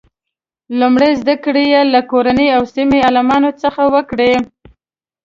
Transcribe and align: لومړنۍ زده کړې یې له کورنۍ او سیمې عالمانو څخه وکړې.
لومړنۍ 0.79 1.11
زده 1.21 1.35
کړې 1.45 1.63
یې 1.73 1.81
له 1.93 2.01
کورنۍ 2.11 2.47
او 2.55 2.61
سیمې 2.73 2.99
عالمانو 3.07 3.51
څخه 3.61 3.81
وکړې. 3.93 4.31